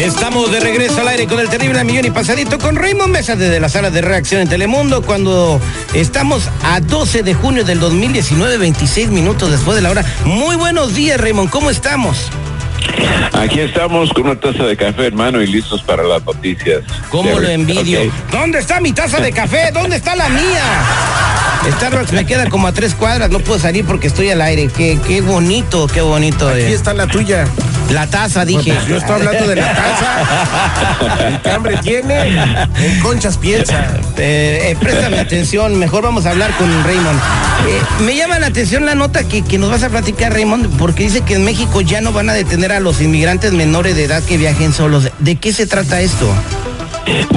[0.00, 3.60] Estamos de regreso al aire con el terrible millón y pasadito con Raymond Mesa desde
[3.60, 5.60] la sala de reacción en Telemundo cuando
[5.92, 10.02] estamos a 12 de junio del 2019, 26 minutos después de la hora.
[10.24, 12.30] Muy buenos días, Raymond, ¿cómo estamos?
[13.34, 16.80] Aquí estamos con una taza de café, hermano, y listos para las noticias.
[17.10, 18.00] ¿Cómo lo envidio?
[18.32, 19.70] ¿Dónde está mi taza de café?
[19.70, 20.62] ¿Dónde está la mía?
[21.76, 24.68] Starbucks me queda como a tres cuadras, no puedo salir porque estoy al aire.
[24.74, 26.48] Qué, qué bonito, qué bonito.
[26.48, 26.72] Aquí eh.
[26.72, 27.44] está la tuya.
[27.90, 28.72] La taza, dije.
[28.72, 31.28] Pues yo estoy hablando de la taza.
[31.28, 32.28] El que hambre tiene,
[32.78, 33.86] en conchas piensa.
[34.16, 37.18] Eh, eh, préstame atención, mejor vamos a hablar con Raymond.
[37.68, 41.04] Eh, me llama la atención la nota que, que nos vas a platicar, Raymond, porque
[41.04, 44.22] dice que en México ya no van a detener a los inmigrantes menores de edad
[44.22, 45.10] que viajen solos.
[45.18, 46.32] ¿De qué se trata esto?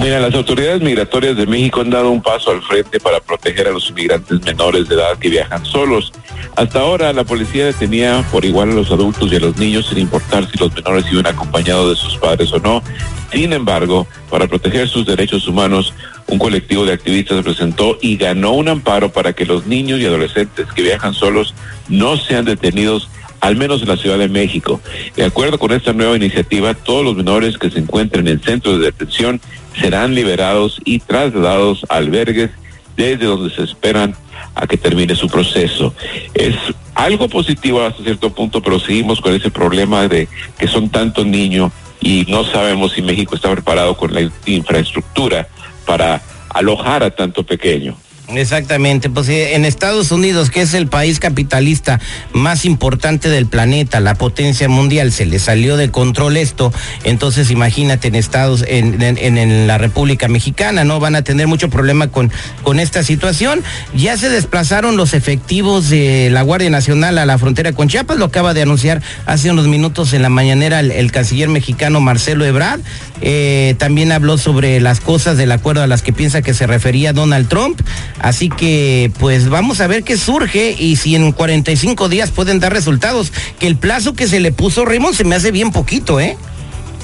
[0.02, 3.72] Mira, las autoridades migratorias de México han dado un paso al frente para proteger a
[3.72, 6.12] los inmigrantes menores de edad que viajan solos.
[6.56, 10.00] Hasta ahora, la policía detenía por igual a los adultos y a los niños sin
[10.00, 12.84] importar si los menores iban acompañados de sus padres o no.
[13.32, 15.94] Sin embargo, para proteger sus derechos humanos,
[16.28, 20.06] un colectivo de activistas se presentó y ganó un amparo para que los niños y
[20.06, 21.54] adolescentes que viajan solos
[21.88, 23.10] no sean detenidos
[23.44, 24.80] al menos en la Ciudad de México.
[25.18, 28.86] De acuerdo con esta nueva iniciativa, todos los menores que se encuentren en centros de
[28.86, 29.42] detención
[29.78, 32.52] serán liberados y trasladados a albergues
[32.96, 34.16] desde donde se esperan
[34.56, 35.94] a que termine su proceso.
[36.34, 36.56] Es
[36.96, 41.74] algo positivo hasta cierto punto, pero seguimos con ese problema de que son tantos niños
[42.00, 45.50] y no sabemos si México está preparado con la infraestructura
[45.86, 47.98] para alojar a tanto pequeño.
[48.30, 52.00] Exactamente, pues eh, en Estados Unidos, que es el país capitalista
[52.32, 56.72] más importante del planeta, la potencia mundial, se le salió de control esto,
[57.04, 61.02] entonces imagínate en Estados, en, en- la República Mexicana, ¿no?
[61.02, 62.32] Van a tener mucho problema con,
[62.64, 63.62] con esta situación.
[63.94, 68.26] Ya se desplazaron los efectivos de la Guardia Nacional a la frontera con Chiapas, lo
[68.26, 72.80] acaba de anunciar hace unos minutos en la mañanera el, el canciller mexicano Marcelo Ebrard.
[73.22, 77.14] Eh, también habló sobre las cosas del acuerdo a las que piensa que se refería
[77.14, 77.80] Donald Trump.
[78.20, 82.72] Así que, pues vamos a ver qué surge y si en 45 días pueden dar
[82.74, 83.34] resultados.
[83.60, 86.38] Que el plazo que se le puso Raymond se me hace bien poquito, ¿eh?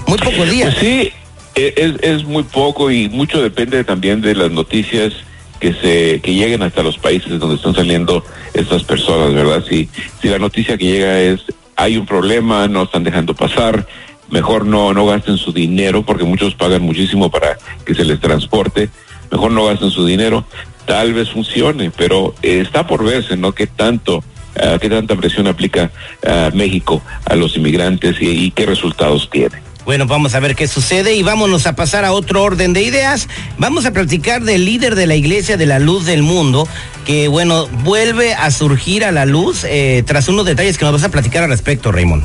[0.08, 0.75] Muy pocos días.
[0.75, 1.12] Pues sí,
[1.56, 5.14] e- es, es muy poco y mucho depende también de las noticias
[5.59, 9.64] que se que lleguen hasta los países donde están saliendo estas personas, ¿verdad?
[9.68, 9.90] Si
[10.22, 11.42] si la noticia que llega es
[11.75, 13.86] hay un problema, no están dejando pasar,
[14.30, 18.90] mejor no no gasten su dinero porque muchos pagan muchísimo para que se les transporte,
[19.31, 20.46] mejor no gasten su dinero,
[20.90, 23.52] tal vez funcione, pero eh, está por verse, ¿no?
[23.52, 24.24] Qué tanto
[24.60, 25.92] ah, qué tanta presión aplica
[26.26, 29.62] ah, México a los inmigrantes y, qué resultados tiene.
[29.86, 33.30] Bueno, vamos a ver qué sucede y vámonos a pasar a otro orden de ideas.
[33.60, 36.68] Vamos a platicar del líder de la Iglesia de la Luz del Mundo,
[37.06, 41.04] que bueno, vuelve a surgir a la luz eh, tras unos detalles que nos vas
[41.04, 42.24] a platicar al respecto, Raymond.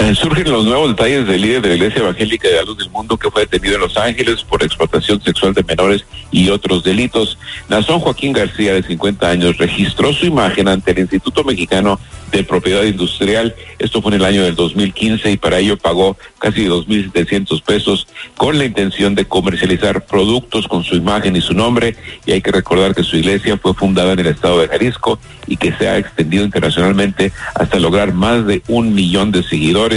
[0.00, 2.88] Eh, surgen los nuevos detalles del líder de la Iglesia Evangélica de la Luz del
[2.90, 7.36] Mundo que fue detenido en Los Ángeles por explotación sexual de menores y otros delitos.
[7.68, 11.98] Nazón Joaquín García, de 50 años, registró su imagen ante el Instituto Mexicano
[12.30, 13.56] de Propiedad Industrial.
[13.80, 18.06] Esto fue en el año del 2015 y para ello pagó casi 2.700 pesos
[18.36, 21.96] con la intención de comercializar productos con su imagen y su nombre.
[22.24, 25.56] Y hay que recordar que su iglesia fue fundada en el estado de Jalisco y
[25.56, 29.87] que se ha extendido internacionalmente hasta lograr más de un millón de seguidores.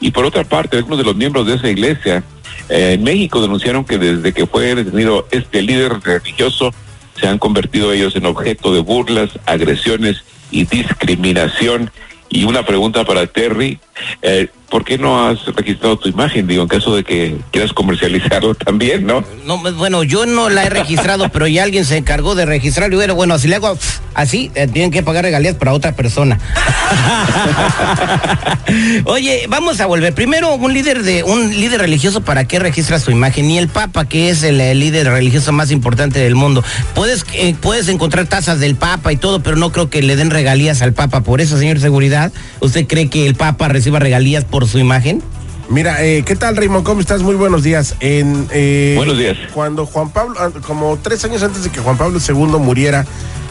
[0.00, 2.22] Y por otra parte, algunos de los miembros de esa iglesia
[2.68, 6.72] eh, en México denunciaron que desde que fue detenido este líder religioso,
[7.18, 11.90] se han convertido ellos en objeto de burlas, agresiones y discriminación.
[12.28, 13.80] Y una pregunta para Terry,
[14.22, 16.46] eh, ¿por qué no has registrado tu imagen?
[16.46, 19.24] Digo, en caso de que quieras comercializarlo también, ¿no?
[19.44, 22.94] No, bueno, yo no la he registrado, pero ya alguien se encargó de registrarlo.
[22.94, 23.76] Y bueno, bueno, si le hago
[24.14, 26.38] así, eh, tienen que pagar regalías para otra persona.
[29.04, 30.14] Oye, vamos a volver.
[30.14, 33.48] Primero, un líder de un líder religioso, ¿para qué registra su imagen?
[33.48, 36.62] Ni el Papa, que es el, líder religioso más importante del mundo.
[36.94, 40.30] Puedes, eh, puedes encontrar tazas del Papa y todo, pero no creo que le den
[40.30, 41.22] regalías al Papa.
[41.22, 45.22] Por eso, señor Seguridad, ¿usted cree que el Papa reciba regalías por su imagen?
[45.68, 46.84] Mira, eh, ¿qué tal, Raymond?
[46.84, 47.22] ¿Cómo estás?
[47.22, 47.94] Muy buenos días.
[48.00, 49.36] En, eh, Buenos días.
[49.52, 53.04] Cuando Juan Pablo, ah, como tres años antes de que Juan Pablo II muriera,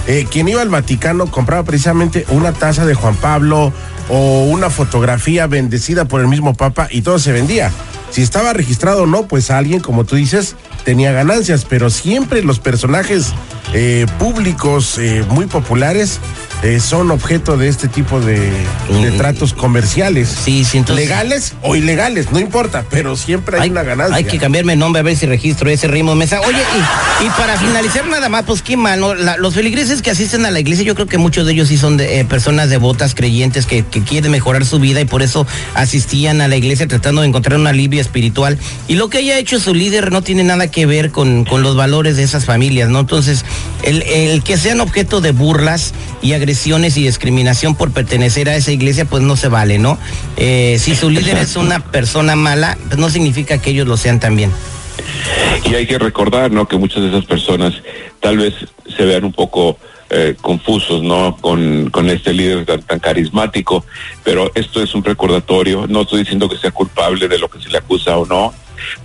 [0.08, 3.74] eh, quien iba al Vaticano compraba precisamente una taza de Juan Pablo
[4.10, 7.72] o una fotografía bendecida por el mismo Papa y todo se vendía.
[8.10, 10.56] Si estaba registrado o no, pues alguien, como tú dices,
[10.86, 13.34] tenía ganancias, pero siempre los personajes
[13.74, 16.20] eh, públicos eh, muy populares
[16.64, 18.52] eh, son objeto de este tipo de,
[18.90, 20.28] de tratos comerciales.
[20.44, 24.16] Sí, sí, entonces- Legales o ilegales, no importa, pero siempre hay, una ganancia.
[24.18, 26.42] Hay que cambiarme el nombre a ver si registro ese ritmo mesa.
[26.42, 29.14] Oye, y, y para finalizar nada más, pues qué mal, ¿no?
[29.14, 31.78] La- los feligreses que asisten a la iglesia, yo creo que muchos de ellos sí
[31.78, 35.46] son de, eh, personas devotas, creyentes, que, que quieren mejorar su vida y por eso
[35.76, 38.58] asistían a la iglesia tratando de encontrar un alivio espiritual.
[38.88, 41.76] Y lo que haya hecho su líder no tiene nada que ver con, con los
[41.76, 43.00] valores de esas familias, ¿no?
[43.02, 43.46] Entonces,
[43.84, 45.94] el, el que sean objeto de burlas
[46.24, 49.98] y agresiones y discriminación por pertenecer a esa iglesia, pues no se vale, ¿no?
[50.38, 54.20] Eh, si su líder es una persona mala, pues no significa que ellos lo sean
[54.20, 54.52] también.
[55.66, 56.68] Y hay que recordar, ¿no?
[56.68, 57.74] Que muchas de esas personas
[58.22, 58.54] tal vez
[58.96, 59.78] se vean un poco
[60.10, 61.36] eh, confusos, ¿no?
[61.42, 63.84] Con, con este líder tan, tan carismático,
[64.24, 65.86] pero esto es un recordatorio.
[65.88, 68.54] No estoy diciendo que sea culpable de lo que se le acusa o no,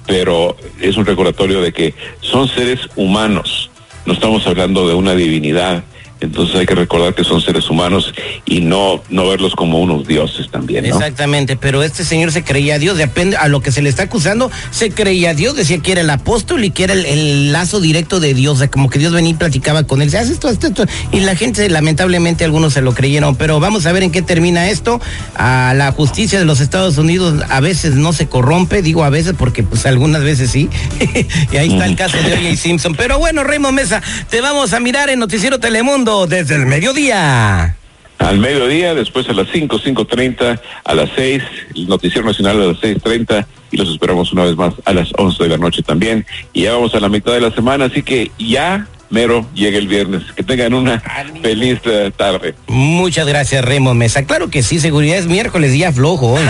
[0.07, 3.71] pero es un recordatorio de que son seres humanos.
[4.07, 5.85] No estamos hablando de una divinidad.
[6.27, 8.13] Entonces hay que recordar que son seres humanos
[8.45, 10.95] y no, no verlos como unos dioses también, ¿no?
[10.95, 14.51] Exactamente, pero este señor se creía Dios, depende a lo que se le está acusando,
[14.71, 18.21] se creía Dios, decía que era el apóstol y que era el, el lazo directo
[18.21, 20.49] de Dios, o sea, como que Dios venía y platicaba con él, se hace esto,
[20.49, 24.13] esto, esto, y la gente, lamentablemente, algunos se lo creyeron, pero vamos a ver en
[24.13, 25.01] qué termina esto.
[25.35, 29.35] A la justicia de los Estados Unidos a veces no se corrompe, digo a veces
[29.37, 30.69] porque pues algunas veces sí,
[31.53, 32.57] y ahí está el caso de O.J.
[32.57, 32.95] Simpson.
[32.95, 37.77] Pero bueno, Raymond Mesa, te vamos a mirar en Noticiero Telemundo desde el mediodía.
[38.19, 41.43] Al mediodía, después a las 5, 5.30, a las 6,
[41.75, 45.43] el Noticiero Nacional a las 6.30 y los esperamos una vez más a las 11
[45.43, 46.25] de la noche también.
[46.53, 49.89] Y ya vamos a la mitad de la semana, así que ya mero llega el
[49.89, 50.23] viernes.
[50.37, 51.03] Que tengan una
[51.43, 51.81] feliz
[52.17, 52.55] tarde.
[52.69, 54.25] Muchas gracias, Raymond Mesa.
[54.25, 56.45] Claro que sí, seguridad es miércoles, día flojo hoy.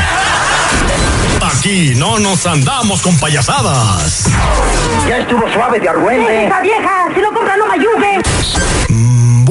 [1.40, 4.26] Aquí no nos andamos con payasadas.
[5.08, 6.46] Ya estuvo suave de argüente.
[6.46, 7.08] ¡Esa vieja!
[7.14, 8.22] ¡Si no compra, no me ayude!